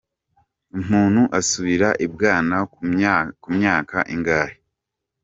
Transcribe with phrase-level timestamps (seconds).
[0.79, 2.57] Umuntu asubira ibwana
[3.43, 4.55] ku myaka ingahe?.